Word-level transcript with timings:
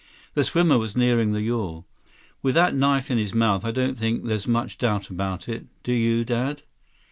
The 0.33 0.43
swimmer 0.43 0.79
was 0.79 0.97
nearing 0.97 1.31
the 1.33 1.43
yawl. 1.43 1.85
"With 2.41 2.55
that 2.55 2.73
knife 2.73 3.11
in 3.11 3.19
his 3.19 3.35
mouth, 3.35 3.63
I 3.63 3.69
don't 3.69 3.99
think 3.99 4.25
there's 4.25 4.47
much 4.47 4.79
doubt 4.79 5.11
about 5.11 5.47
it. 5.47 5.67
Do 5.83 5.93
you, 5.93 6.25
Dad?" 6.25 6.63